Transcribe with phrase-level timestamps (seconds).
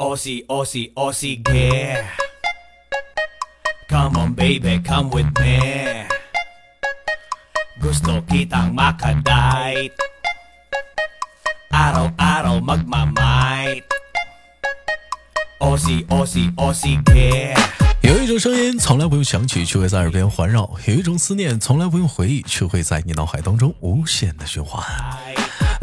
[0.00, 2.08] Aussie, Aussie, Aussie, yeah.
[3.86, 6.06] Come on, baby, come with me.
[7.82, 9.92] Gusto kitang makadite.
[11.70, 13.84] Araw-araw magmamight.
[15.60, 17.60] Aussie, Aussie, Aussie, yeah.
[18.00, 24.82] 有一种声音从来不用响起，却会在耳边环绕；有一种思念从来不用回忆，却会在你脑海当中无限的循环。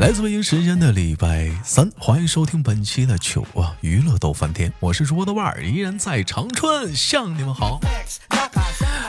[0.08, 7.81] 来自北京时间的礼拜三，欢迎收听本期的糗啊娱乐逗翻天，我是主播的腕儿，依然在长春向你们好。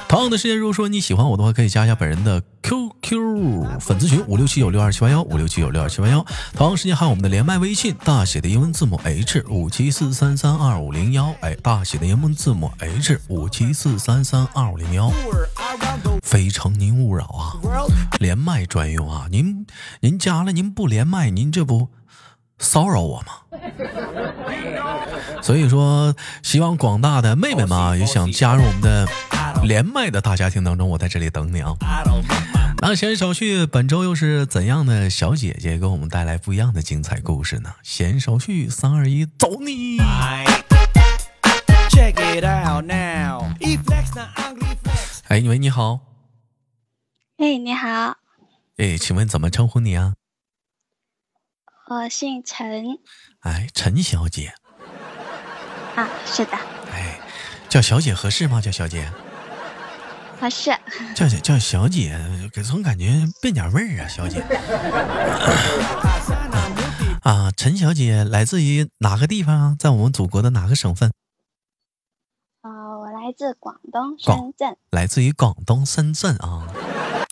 [0.08, 6.24] 同样的时间，如果说你喜欢我的话，可以加一下本人的 QQ 粉丝群五六七九六二七八幺五六七九六二七八幺。
[6.54, 15.12] 同样时间还有我们的连麦微信，大写的英文字母 H 五七四三三二五零幺，哎，大写的英文字母 H 五七四三三二五零幺。
[16.22, 17.52] 非诚您勿扰啊，
[18.18, 19.66] 连麦专用啊，您
[20.00, 21.90] 您加了您不连麦，您这不
[22.58, 23.26] 骚扰我吗？
[25.42, 29.06] 所以说，希望广大的妹妹们啊，也想加入我们的
[29.62, 31.72] 连麦的大家庭当中，我在这里等你啊。
[32.80, 37.70] 那闲言少叙，本周又是怎样的小姐姐给我们带来不一样的精彩故事呢？
[37.82, 40.44] 闲言少叙，三二一，走你.哎，
[45.46, 46.00] 喂，你好，
[47.38, 48.16] 哎，你好，
[48.76, 50.14] 哎，请问怎么称呼你啊？
[51.90, 52.98] 我姓陈
[53.40, 54.52] 哎，陈小姐，
[55.96, 56.52] 啊，是的，
[56.92, 57.18] 哎，
[57.70, 58.60] 叫小姐合适吗？
[58.60, 59.10] 叫小姐。
[60.38, 60.70] 合适。
[61.16, 62.20] 叫叫叫小姐，
[62.52, 64.42] 给总感觉变点味儿啊，小姐。
[67.22, 69.76] 啊，陈小姐来自于哪个地方啊？
[69.78, 71.10] 在我们祖国的哪个省份？
[72.60, 76.68] 呃，我来自广东深圳，来自于广东深圳啊。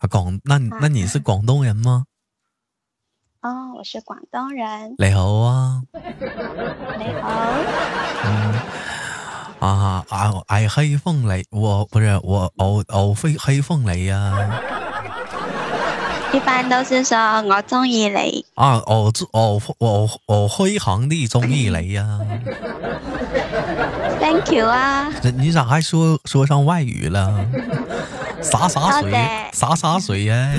[0.01, 2.07] 啊，广那你那你是广东人吗？
[3.47, 5.81] 哦，我是广东人，你好啊，
[6.99, 7.29] 你好，
[9.65, 14.35] 啊啊，爱黑凤梨，我不是我我我非黑凤梨呀、
[16.33, 22.19] 一般都是说我中意你，啊，我我我我非常的中意你呀、
[24.19, 27.47] ，thank you 啊，这你咋还说说上外语了？
[28.43, 29.13] 洒洒水
[29.53, 30.53] 洒洒水呀、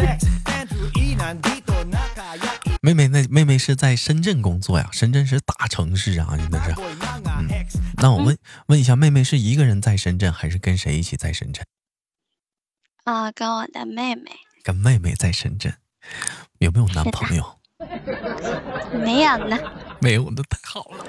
[2.87, 4.87] 妹妹，那妹妹是在深圳工作呀？
[4.93, 6.73] 深圳是大城市啊，真的是。
[7.97, 8.37] 那我问
[8.67, 11.65] 问一下，妹妹是一个人在深圳，还是跟谁一起在深圳？
[13.03, 14.31] 啊、跟我的妹妹
[14.63, 15.73] 跟妹妹在深圳，
[16.59, 17.59] 有没有男朋友？
[19.03, 19.57] 没有呢，
[19.99, 21.05] 没有，那太好了。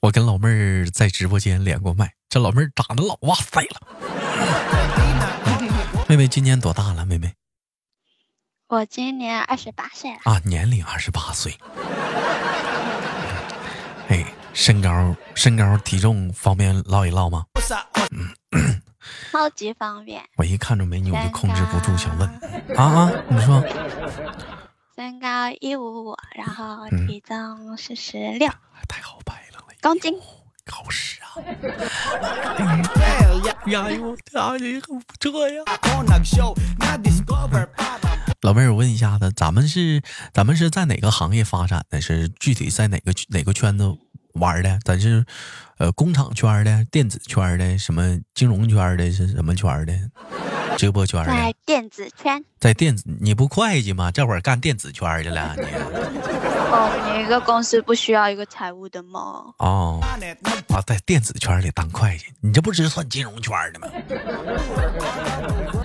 [0.00, 3.80] 我跟老妹儿在直播间连过麦，这老妹儿长得老哇塞了。
[6.12, 7.06] 妹妹今年多大了？
[7.06, 7.32] 妹妹
[8.68, 11.56] 我今年二十八岁了，啊，年龄二十八岁。
[14.08, 17.82] 哎，身高、身高、体重方便唠一唠吗？sa
[19.30, 22.28] 超级方便，我一看着美女，我就控制不住想问
[22.76, 23.12] 啊啊！
[23.30, 23.64] 你说
[24.94, 25.28] 身高
[25.62, 28.50] 一五五，然后嗯体重四十六
[28.86, 30.12] 太好拍了，公斤，
[30.70, 31.26] 好使啊
[32.94, 35.62] ！well ya 呀呦，呀，你很不错呀！
[38.42, 40.02] 老妹儿，我问一下子，咱们是
[40.32, 42.00] 咱们是在哪个行业发展的？
[42.00, 43.96] 是具体在哪个哪个圈子
[44.34, 44.78] 玩的？
[44.84, 45.24] 咱是
[45.78, 49.10] 呃工厂圈的、电子圈的、什么金融圈的？
[49.10, 49.92] 是什么圈的？
[50.76, 51.58] 直播圈在的？
[51.64, 52.44] 电子圈。
[52.58, 53.04] 在电子？
[53.20, 54.10] 你不会计吗？
[54.10, 55.62] 这会儿干电子圈去了你？
[56.74, 59.20] 哦，你一个公司不需要一个财务的吗？
[59.58, 63.88] 哦啊，在电子圈里当会计，你这不是算金融圈的吗？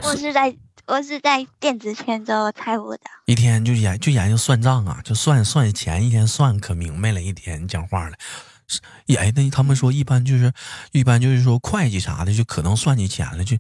[0.04, 0.56] 我是在
[0.86, 3.02] 我是在电子圈做财务的。
[3.26, 8.16] 一天就研就研究算账啊，就算算钱，一天算可明白了，一天讲话了。
[8.68, 8.82] 是
[9.18, 10.54] 哎，那他们说一般就是，
[10.92, 13.58] 一般就是说会计啥的，就可能算计钱了，就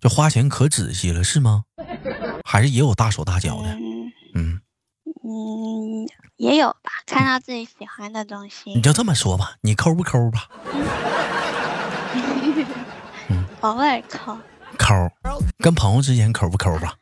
[0.00, 1.64] 就花钱可仔细了，是吗？
[2.44, 3.68] 还是也有大手大脚的？
[3.74, 4.60] 嗯嗯，
[5.24, 10.48] 嗯，也有吧，看到自己喜欢的东西你，就这么说吧，你抠不抠吧？
[13.60, 14.38] 偶尔抠。
[14.78, 14.94] 抠，
[15.58, 16.96] 跟朋友之间抠不抠吧？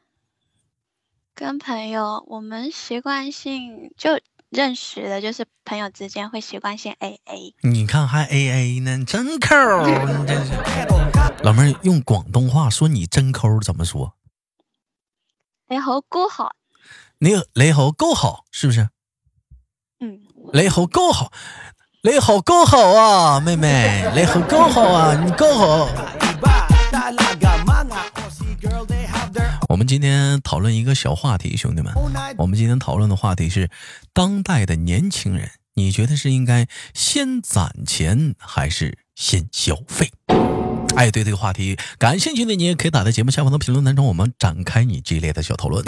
[1.34, 4.18] 跟朋友，我们习惯性就
[4.50, 7.54] 认识的，就是朋友之间会习惯性 A A。
[7.62, 9.56] 你看还 A A 呢，真抠，
[9.86, 10.52] 你真是。
[11.42, 14.14] 老妹儿用广东话说你真抠怎么说？
[15.68, 16.52] 雷猴够好，
[17.18, 18.88] 你雷猴够好，是不是？
[20.00, 20.20] 嗯，
[20.52, 21.32] 雷猴够好，
[22.02, 25.88] 雷猴够好啊，妹妹，雷猴够好啊，你够好。
[29.68, 31.92] 我们今天讨论一个小话题，兄弟们，
[32.38, 33.68] 我们今天讨论的话题是
[34.12, 40.12] 当代的年轻人，你觉得是应该先攒钱还是先消费？
[40.94, 45.84] 哎，对这个话题感兴趣的你也可以打在节目下方的评论当中，我们展开你激烈的小讨论。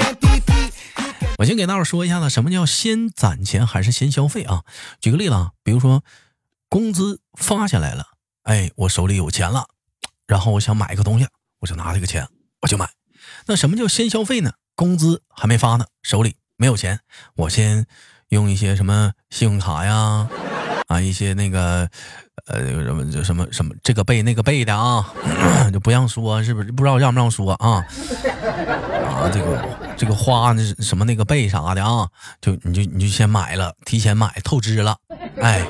[1.39, 4.65] 我先给大伙说一下子，什么叫先攒钱还是先消费啊？
[5.01, 6.03] 举个例子啊，比如说
[6.69, 8.07] 工资发下来了，
[8.43, 9.69] 哎，我手里有钱了，
[10.27, 11.29] 然后我想买一个东西，
[11.61, 12.27] 我就拿这个钱
[12.63, 12.91] 我就买。
[13.49, 14.53] 那什么叫先消费呢？
[14.77, 17.01] 工资还没发呢，手里没有钱，
[17.35, 17.87] 我先
[18.29, 20.29] 用一些什么信用卡呀，
[20.87, 21.89] 啊，一些那个
[22.47, 25.03] 呃什么就什么什么这个背那个背的啊，
[25.73, 26.71] 就不让说，是不是？
[26.71, 27.83] 不知道让不让说啊？
[29.09, 29.65] 啊，这个
[29.97, 32.07] 这个花那什么那个背啥的啊，
[32.43, 34.95] 就你就你就先买了，提前买透支了，
[35.41, 35.67] 哎，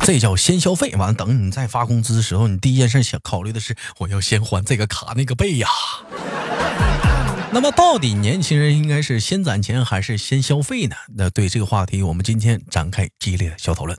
[0.00, 0.90] 这叫先消费。
[0.92, 5.68] 完了，等你再发工资的时候，你第一件事想考虑的是，我要先还这个卡那个背呀。
[7.52, 10.94] 那么，到底年轻人应该是先攒钱还是先消费呢？
[11.16, 13.98] 那对这个话题，我们今天展开激烈的小讨论。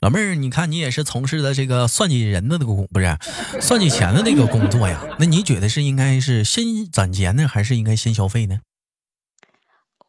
[0.00, 3.18] 老妹儿，你看你也是从事的这个算计人的那个工，不是
[3.60, 5.00] 算计钱的那个工作呀？
[5.18, 8.60] 那你觉得是应该是先攒钱呢，还是应该先消费呢？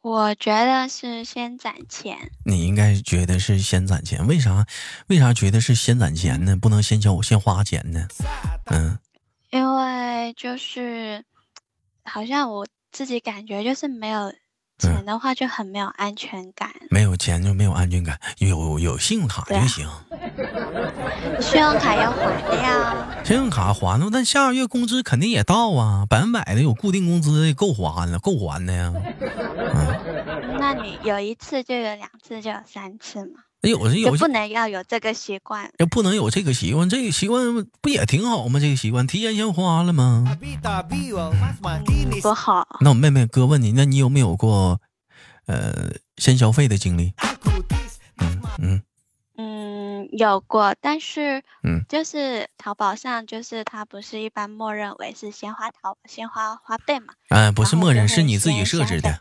[0.01, 2.31] 我觉得是先攒钱。
[2.45, 4.65] 你应该觉得是先攒钱，为啥？
[5.05, 6.57] 为啥觉得是先攒钱呢？
[6.57, 8.07] 不能先消先花钱呢？
[8.71, 8.97] 嗯，
[9.51, 11.23] 因为就是。
[12.05, 14.29] 好像我自己感觉就是没有
[14.77, 19.87] 钱的话就很没有安全感，没有钱就没有安全感，有有信用卡就行。
[21.39, 23.07] 信用卡要还的呀。
[23.23, 28.93] 信用卡还了，但下个月工资肯定也到啊，百分百的有固定工资够还了，够还的呀。
[29.73, 30.32] 嗯，
[30.63, 33.41] 那你有一次就有两次就有三次嘛？
[33.63, 38.61] 有是有，不能要有这个习惯，要不能有这个习惯，这个习惯不也挺好吗？
[38.61, 40.23] 这个习惯提前先花了吗？
[42.21, 42.65] 多好。
[42.79, 44.79] 那我妹妹哥问你，那你有没有过，
[45.47, 47.13] 呃，先消费的经历？
[48.17, 48.81] 嗯嗯
[49.35, 57.15] 嗯，有过，但是嗯，就是淘宝上，就是它不是一般默认为是先花淘先花花呗嘛？
[57.27, 59.19] 哎，不是默认，是你自己设置的，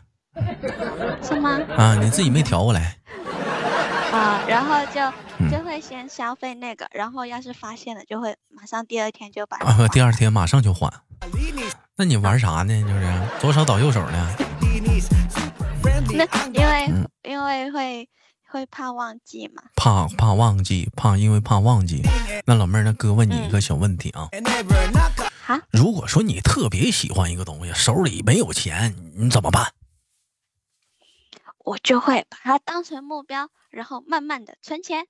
[1.21, 1.59] 是吗？
[1.77, 2.97] 啊，你自己没调过来。
[4.11, 9.57] 啊，然后就就会先消费那个，然后要是发现了，就会马上第二天就把。
[9.57, 10.91] 啊，第二天马上就还。
[11.95, 12.81] 那你玩啥呢？
[12.81, 14.35] 就是左手倒右手呢？
[16.15, 16.91] 那因为
[17.23, 18.07] 因为会
[18.49, 19.63] 会怕忘记嘛。
[19.75, 22.03] 怕怕忘记，怕因为怕忘记。
[22.45, 24.29] 那老妹儿，那哥问你一个小问题啊。
[25.47, 25.59] 啊？
[25.71, 29.65] 如果说你特别喜欢一个东西，手里没有钱，你怎么办？
[31.63, 35.05] 我就会把它当成目标，然后慢慢的存钱。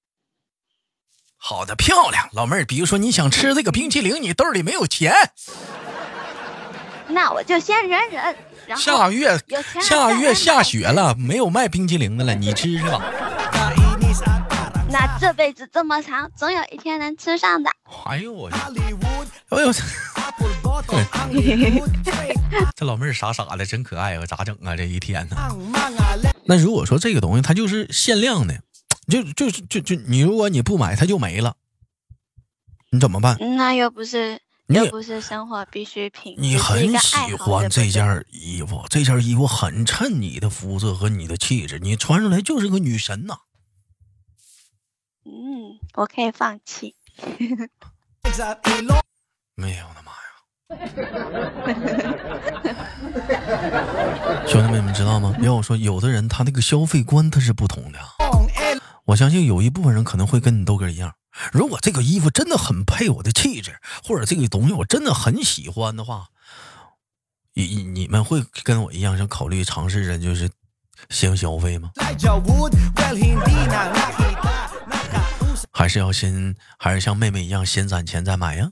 [1.36, 2.64] 好的，漂亮，老妹儿。
[2.64, 5.14] 比如说你想吃这个冰淇淋，你兜里没有钱，
[7.08, 8.36] 那我就先忍忍。
[8.78, 9.38] 下个月
[9.82, 13.02] 下月下雪了，没有卖冰淇淋的了，你吃去吧。
[14.90, 17.72] 那这辈子这么长，总有一天能吃上的。
[18.06, 18.48] 哎呦我，
[19.50, 19.74] 哎呦，
[22.76, 24.26] 这老妹儿傻傻的，真可爱啊！
[24.26, 24.76] 咋整啊？
[24.78, 25.36] 这一天呢？
[26.45, 28.62] 那如果说这个东西它就是限量的，
[29.07, 31.56] 就就就就你如果你不买它就没了，
[32.92, 33.38] 你怎么办？
[33.57, 36.36] 那又不是又不是生活必需品。
[36.38, 43.38] 你很喜欢这件衣服，这件衣服很衬你的肤色和你的气质，你穿出来就是个女神呐。
[45.25, 46.96] 嗯，我可以放弃。
[49.56, 50.18] 没有我的妈呀！
[54.48, 55.36] 兄弟们，你们知道吗？
[55.42, 58.00] 要我说，有的人他那个消费观他是不同的。
[59.06, 61.13] 我相信有一部分人可能会跟你豆哥一样，
[61.51, 66.27] 如果这个衣服真的很配我的气质，或者这个东西我真的很喜欢的话，
[67.53, 70.50] 你你们会跟我一样，想考虑尝试着就是
[71.10, 71.92] 先消费吗？
[75.75, 78.70] 还是要先，还是像妹妹一样先攒钱再买呀？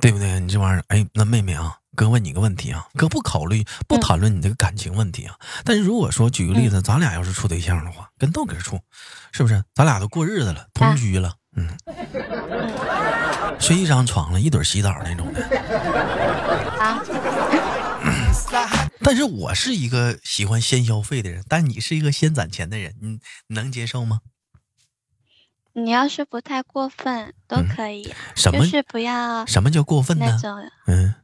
[0.00, 0.40] 对不对？
[0.40, 5.34] 你这玩意儿，哎，那妹妹啊，哥问你个问题啊，哥不考虑不谈论你这个感情问题啊。
[5.64, 8.80] 但是如果说举个例子，咱俩要是处对象的话，跟豆哥处，
[9.32, 9.62] 是不是？
[9.74, 11.68] 咱俩都过日子了，同居了，嗯，
[13.58, 15.42] 睡一张床了，一堆洗澡那种的。
[16.78, 17.02] 啊。
[19.00, 24.20] 但是我是一个喜欢先消费的人，但你是一个先攒钱的人，你能接受吗？
[25.74, 29.44] 你要是不太过分都可以，什么是不要？
[29.46, 30.40] 什么叫过分呢？
[30.86, 31.14] 嗯，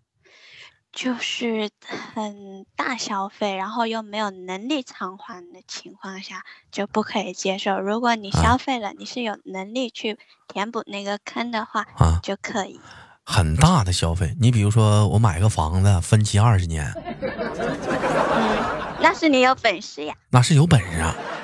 [0.92, 1.71] 就是
[2.14, 7.78] 很大消费，然后又没有能力偿还的情况下，就不可以接受。
[7.78, 12.80] 如果你消费了，你是有能力去填补那个坑的话，啊，就可以。
[13.23, 18.59] 很大的消费，你比如说我买个房子分期二十年，嗯，
[19.00, 20.16] 那是你有本事呀。
[20.30, 21.14] 那是有本事啊。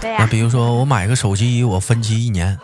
[0.00, 0.16] 对呀。
[0.20, 2.58] 那比如说我买个手机，我分期一年，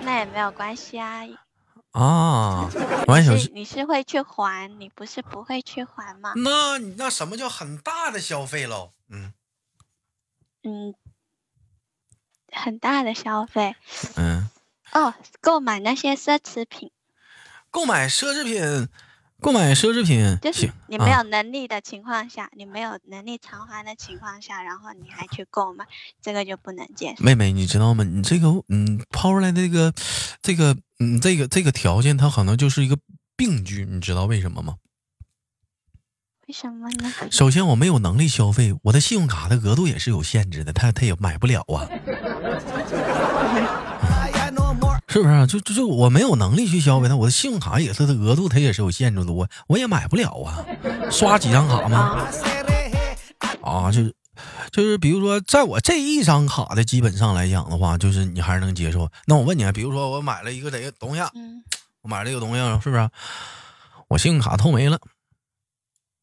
[0.00, 1.22] 那也没有关系啊。
[1.92, 2.68] 啊，
[3.06, 6.32] 完手机你是会去还，你不是不会去还吗？
[6.36, 8.92] 那那什么叫很大的消费喽？
[9.08, 9.32] 嗯
[10.64, 10.94] 嗯，
[12.50, 13.76] 很大的消费。
[14.16, 14.50] 嗯。
[14.92, 16.90] 哦，购买那些奢侈品，
[17.70, 18.88] 购买奢侈品，
[19.44, 25.84] 购买奢侈品，就是你没有能力的情况下，你没有能力偿还的情况下，然后你还去购买，
[26.22, 27.22] 这个就不能接受。
[27.22, 28.04] 妹妹，你知道吗？
[28.04, 29.92] 你这个，嗯，抛出来的这个，
[30.40, 32.96] 这个，嗯，这个这个条件，它可能就是一个
[33.36, 34.76] 病句，你知道为什么吗？
[36.48, 37.12] 为什么呢？
[37.30, 41.86] 首先，我没有能力消费，我的信用卡的额度也是有限制的，他他也买不了啊。
[45.14, 45.46] 是不是？
[45.46, 50.66] 就就就我没有能力去消费，它我的信用卡也是，它额度它也是有限制的，我我也买不了啊。
[51.08, 52.26] 刷几张卡吗？
[53.62, 54.12] 啊，就是
[54.72, 59.08] 就是，比如说，在我这一张卡的基本上来讲的话，就是你还是能接受。
[59.26, 61.22] 那我问你，比如说我买了一个这个东西，
[62.02, 63.08] 我买了一个东西，是不是？
[64.08, 64.98] 我信用卡透没了，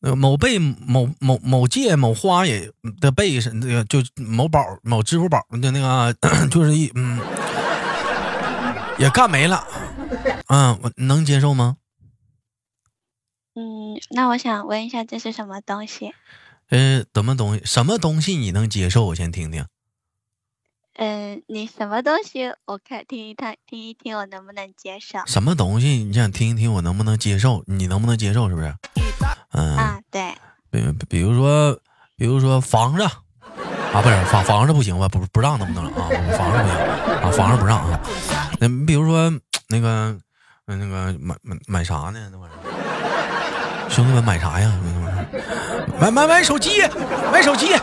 [0.01, 2.69] 那某贝某某某借某花也
[2.99, 6.13] 的贝是那个，就某宝某支付宝的那个，
[6.51, 7.17] 就是一嗯。
[9.01, 9.65] 也干没了，
[10.47, 11.77] 嗯，我能接受吗？
[13.55, 16.13] 嗯，那我想问一下，这是什么东西？
[16.69, 17.65] 呃，什么东西？
[17.65, 19.05] 什么东西你能接受？
[19.05, 19.65] 我先听听。
[20.93, 22.53] 嗯，你什么东西？
[22.65, 25.19] 我看听一听，听一听，我能不能接受？
[25.25, 25.87] 什么东西？
[26.03, 27.63] 你想听一听，我能不能接受？
[27.65, 28.47] 你能不能接受？
[28.49, 28.73] 是不是？
[29.53, 30.33] 嗯啊，对。
[30.69, 30.79] 比
[31.09, 31.73] 比如说，
[32.15, 35.09] 比如说房子啊，不是房房子不行吧？
[35.09, 36.07] 不不让能不能啊？
[36.37, 36.77] 房子不行
[37.17, 37.99] 啊，房子不让啊。
[38.61, 39.27] 那比如说
[39.69, 40.15] 那个，
[40.65, 40.85] 那个
[41.17, 42.29] 买买买啥呢？
[42.31, 44.79] 那玩意儿，兄弟们买啥呀？
[44.83, 46.69] 那玩意儿，买买买手机，
[47.33, 47.73] 买手机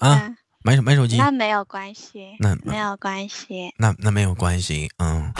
[0.00, 0.34] 啊，
[0.64, 1.18] 买买手机。
[1.18, 5.30] 那没有关系，那没有关系，那那没有关系，嗯。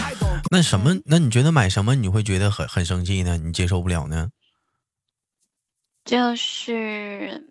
[0.51, 0.95] 那什么？
[1.07, 3.39] 那你觉得买什么你会觉得很很生气呢？
[3.39, 4.29] 你接受不了呢？
[6.05, 7.49] 就是，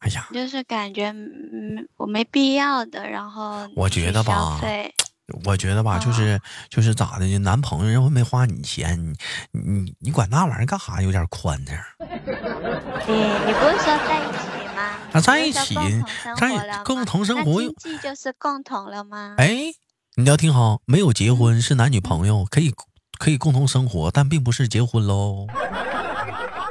[0.00, 4.60] 哎呀，就是感觉嗯，我没必要的，然后我觉得吧。
[5.44, 7.38] 我觉得吧，就是就是咋的呢？
[7.38, 9.14] 男朋友又没花你钱，
[9.52, 11.00] 你你你管那玩意儿干啥？
[11.00, 11.72] 有点宽着。
[13.06, 14.98] 你你不是说在一起吗？
[15.12, 15.74] 那在一起，
[16.36, 19.36] 在共同生活，经济就是共同了吗？
[19.38, 19.72] 哎，
[20.16, 22.70] 你要听好，没有结婚是男女朋友，可以
[23.18, 25.46] 可以共同生活，但并不是结婚喽。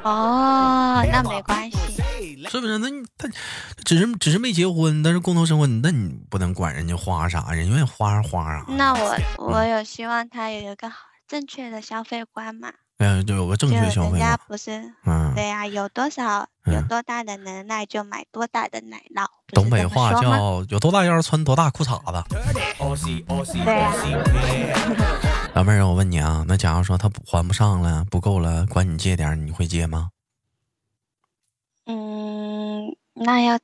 [0.04, 2.03] 哦，那没关系。
[2.50, 2.78] 是不是？
[2.80, 3.28] 那你他
[3.84, 8.66] 只是只是没结婚，但是共同生活，那你不能管人家花啥，人愿意花花啊。
[8.70, 9.18] 那我
[9.52, 10.92] 我有希望他有一个
[11.28, 12.72] 正确的消费观嘛？
[13.00, 14.18] 嗯，就有个正确消费。
[14.18, 14.72] 人家不是，
[15.06, 19.26] 嗯，对呀，有多少有多大的能耐就买多大的奶酪。
[19.52, 22.24] 东北话叫有多大腰穿多大裤衩子。
[23.66, 23.92] 对呀。
[25.56, 30.10] 老妹儿，我问你啊，那假如说他还不上了，不够了，管你借点，你会借吗？
[33.14, 33.60] 那要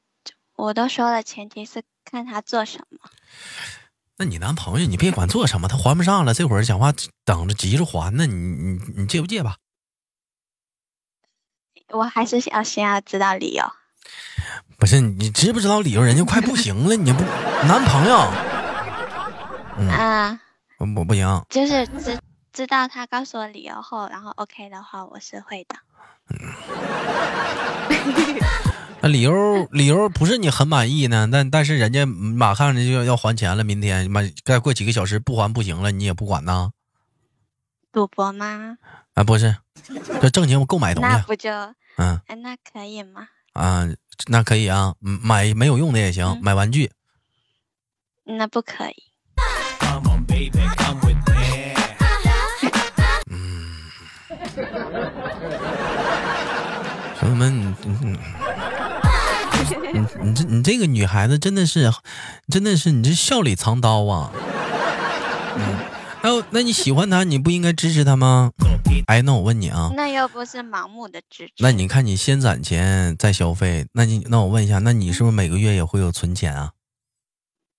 [0.56, 3.10] 我都说了，前提是看他做什么。
[4.18, 9.56] 那你男朋友，你别管做什么，他还不上了，这会儿讲话等着急着还呢，你你你借不借吧？
[11.91, 13.63] 我还是想先要知道理由。
[14.77, 16.01] 不是你知不知道理由？
[16.03, 17.24] 人家快不行了，你不
[17.65, 18.18] 男朋友？
[19.89, 20.39] 啊，
[20.77, 21.46] 我不行。
[21.50, 22.20] 就是知
[22.51, 25.75] 知道他告诉我理由后，然后 OK 的话，我是会的。
[29.01, 31.29] 那理由理由不是你很满意呢？
[31.32, 36.72] 但但是人家马上就要要还钱了，明天妈再过几个小时不还不行了，你也不管呢？
[37.91, 38.77] 赌博吗？
[39.13, 39.56] 啊，不是，
[40.22, 41.10] 这正经购买东西。
[41.10, 41.50] 那不就
[41.98, 42.20] 嗯？
[42.27, 43.27] 哎，那可以吗？
[43.53, 43.88] 啊，
[44.27, 46.91] 那可以啊，买没有用的也行，买玩具。
[48.25, 48.96] 那不可以。
[53.32, 53.89] 嗯。
[57.20, 58.18] 朋友们，嗯。
[59.94, 60.00] 你
[60.30, 61.92] 你这你这个女孩子真的是，
[62.48, 64.32] 真的是你这笑里藏刀啊！
[65.56, 65.78] 嗯，
[66.24, 68.51] 那那你喜欢他，你不应该支持他吗？
[69.08, 71.54] 哎，那我问你啊，那又不是盲目的支持。
[71.60, 76.74] 那你看你先攒钱再消费，那你那我问一下，那你是不是每个月也会有存钱啊？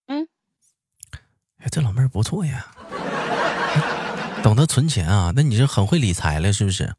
[0.08, 0.26] 嗯，
[1.58, 2.66] 哎，这老妹儿不错呀，
[4.42, 5.32] 懂得存钱啊？
[5.36, 6.94] 那你是很会理财了，是不是？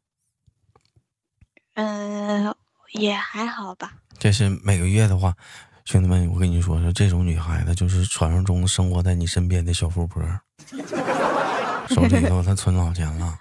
[1.74, 2.56] 嗯，
[2.94, 3.94] 也还好吧。
[4.22, 5.34] 这是每个月的话，
[5.84, 10.22] 兄弟们，我跟你说说，这种女孩子就是传说中生活在你身边的小富婆，
[11.90, 13.36] 手里头她存老钱了。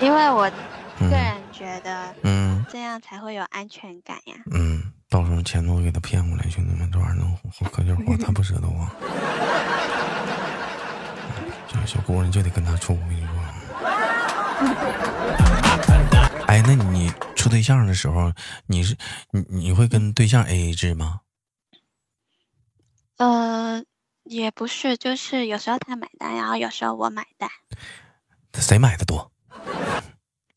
[0.00, 0.50] 因为我
[0.98, 4.34] 嗯个人觉得嗯这样才会有安全感呀。
[4.50, 7.32] 嗯，到时候钱都给她骗过来，兄弟们，这玩意儿能
[7.70, 8.90] 可劲儿花， 她不舍得花。
[11.68, 13.28] 这小姑娘就得跟他处，我跟你说。
[16.48, 18.32] 哎，那你处对象的时候，
[18.66, 18.96] 你是
[19.32, 21.20] 你你会跟对象 A A 制吗？
[23.18, 23.84] 呃，
[24.24, 27.50] 也不是，就是有时候他买单，然后有时候我买单。
[28.54, 29.30] 谁买的多？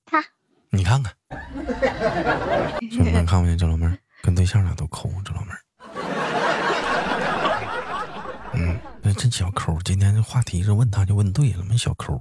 [0.06, 0.24] 他。
[0.70, 1.14] 你看看，
[2.90, 5.60] 兄弟们看不见这老妹儿跟对象俩都抠，这老妹儿。
[8.54, 9.78] 嗯，那真小抠。
[9.84, 12.18] 今天这话题是问他就问对了，没小抠。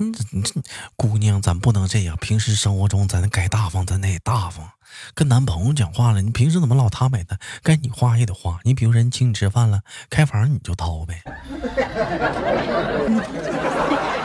[0.96, 2.16] 姑娘，咱不能这样。
[2.20, 4.70] 平时生活中，咱该大方，咱得大方。
[5.14, 7.38] 跟男朋友讲话了，你平时怎么老他买单？
[7.62, 8.58] 该你花也得花。
[8.64, 11.22] 你比如人请你吃饭了，开房你就掏呗。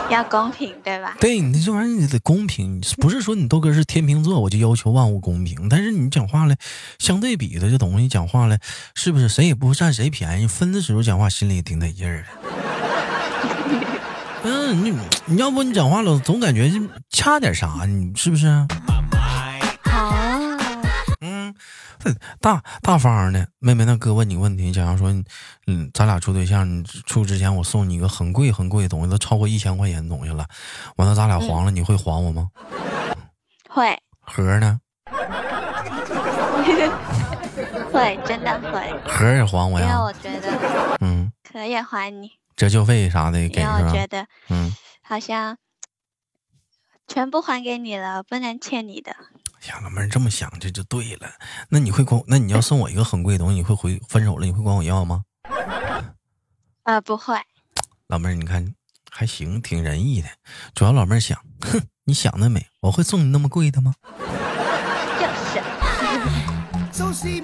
[0.10, 1.18] 要公平，对吧？
[1.20, 5.68] 对你这玩意儿你得公平，不是说你豆哥是天秤座，我就要求万物公平。
[5.68, 6.56] 但是你讲话了，
[7.00, 8.58] 相对比的这东西讲话了，
[8.94, 10.48] 是不是谁也不占谁便宜？
[10.48, 12.28] 分的时候讲话心里也挺得劲儿的。
[14.68, 16.80] 嗯，你你要不你讲话了，总感觉就
[17.12, 18.48] 差点啥，你是不是？
[18.48, 18.68] 啊，
[21.22, 21.54] 嗯，
[22.42, 25.12] 大大方的妹妹，那哥问你个问题，假如说，
[25.68, 30.48] 嗯，咱俩处对象，你处之前我送你一个很贵很贵的东西，都超过一千块钱的东西了，
[30.96, 32.50] 完了咱俩黄了，你会还我吗？
[33.70, 34.80] 会盒呢？
[37.94, 39.88] 会，真的会，盒也还我呀？
[39.88, 43.92] 因为我觉得嗯，可以还你，折旧费啥的也给因为我是吧？
[43.92, 45.58] 觉得嗯，好像
[47.08, 49.12] 全部还给你了，不能欠你的。
[49.62, 51.30] 哎呀，老妹儿这么想这就对了。
[51.70, 52.22] 那你会管？
[52.28, 55.24] 那你要送我一个很贵的东西，你会回分手了，你会管我要吗？
[56.84, 57.36] 呃，不会，
[58.08, 58.74] 老妹儿，你看
[59.12, 60.30] 还行，挺仁义的。
[60.74, 63.94] 主要老妹儿想，哼，你想得美，我会送你那么贵的吗？
[66.92, 67.44] 就是。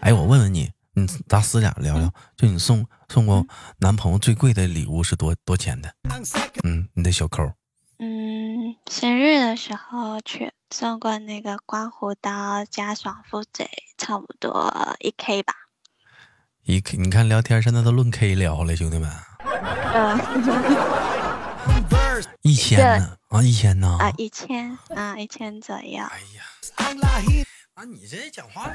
[0.00, 3.46] 哎，我问问你，你咱私下聊聊，就你送送过
[3.78, 5.94] 男朋友最贵的礼物是多多钱的？
[6.64, 7.44] 嗯，你的小扣。
[7.98, 15.54] 嗯，生日的时候去送过那个刮胡刀加爽肤水，差不多一 K 吧。
[16.64, 19.10] 一 K，你看聊天现在都论 K 聊了，兄弟们，
[22.18, 23.96] 呃，一千呢啊，一千呢？
[24.00, 26.02] 啊，一千，啊，一千左右。
[26.02, 26.42] 哎呀，
[27.74, 28.74] 啊，你这讲话呢，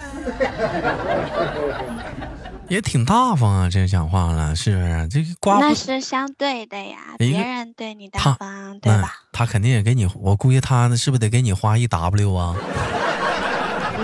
[2.70, 5.08] 也挺大方啊，这讲话了，是不是？
[5.10, 9.14] 这个刮那是相对的呀，别人对你大方，对吧？
[9.34, 12.56] 他肯定也给你，我估计他是不是得给你花一 W 啊？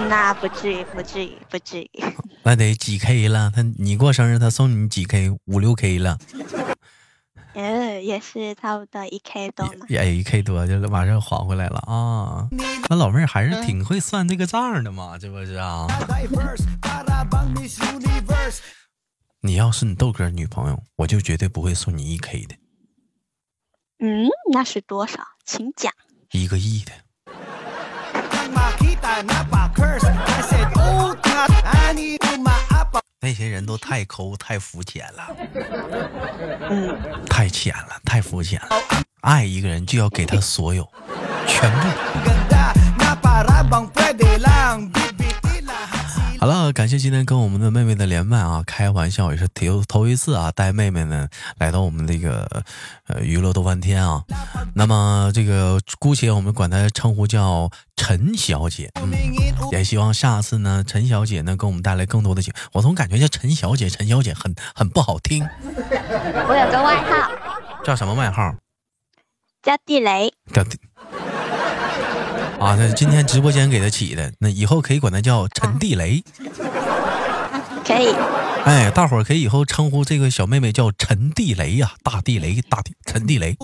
[0.10, 1.90] 那不至于，不至于，不至于。
[2.44, 3.52] 那得几 K 了？
[3.54, 5.30] 他你过生日，他送你几 K？
[5.46, 6.18] 五六 K 了，
[7.60, 9.86] 呃，也是差不多一 K 多嘛。
[9.90, 12.48] 也一 K 多就马上还回来了啊！
[12.90, 15.86] 那老妹儿还是挺会算这个账的嘛，这不是啊？
[19.42, 22.56] 你要是你豆哥女朋友，我就绝对不会送你一 K 的，
[24.00, 25.20] 嗯，那是多少？
[25.46, 25.92] 请讲。
[26.32, 26.94] 一个亿的。
[33.30, 35.24] 那些人都太抠、太肤浅了，
[36.68, 38.70] 嗯，太浅了，太肤浅了。
[39.22, 40.84] 爱一个人就要给他所有，
[41.46, 41.88] 全部。
[46.40, 51.28] 好了，感谢今天跟我们的妹妹的连麦啊，开玩笑也是头头一次啊，带妹妹呢
[51.60, 52.64] 来到我们这个
[53.08, 54.24] 呃娱乐逗翻天啊。
[54.74, 57.70] 那么这个姑且我们管她称呼叫
[58.10, 59.14] 陈小姐，嗯，
[59.72, 62.52] 也希望下次呢陈小姐能给我们带来更多的节。
[62.72, 67.32] 我总感觉叫陈小姐，陈小姐很很不好听， 我有个外号
[67.86, 68.56] 叫什么外号？
[69.62, 70.34] 叫地雷。
[70.52, 70.64] 叫
[72.60, 76.24] 啊，那今天直播间给他起的，那以后可以管他叫陈地雷。
[77.86, 78.12] 可以，
[78.66, 83.56] 哎，大伙儿可以以后称呼这个小妹妹叫陈地雷呀、大地雷，大地陈地雷。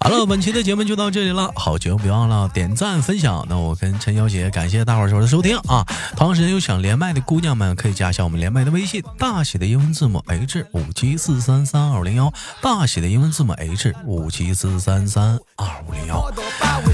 [0.00, 3.44] 好了，本期的节目就到这里了，好节目别忘了点赞分享。
[3.48, 5.84] 那我跟陈小姐感谢大伙儿的收听啊！
[6.16, 16.30] 同时有想连麦的姑娘们可以加一下我们连麦的微信，大写的英文字母 H 五七四三三二五零幺，大写的英文字母 H 五七四三三二五零幺。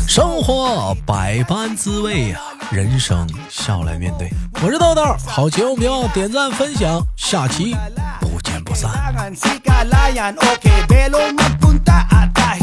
[0.09, 4.31] 生活百般滋味呀、人生笑来面对。
[4.63, 7.77] 我是豆豆，好节目别忘点赞分享，下期
[8.21, 8.91] 不见不散。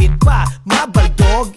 [0.02, 1.54] kahit pa mabaldog